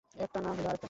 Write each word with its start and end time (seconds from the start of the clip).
একটা 0.15 0.39
না 0.41 0.49
হলে 0.49 0.61
আরেকটা। 0.63 0.79